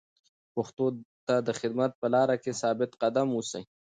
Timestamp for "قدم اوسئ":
3.01-3.63